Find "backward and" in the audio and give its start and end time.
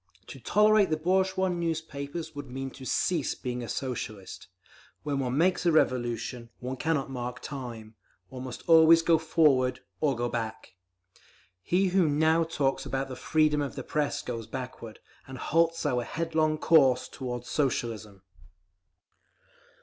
14.47-15.37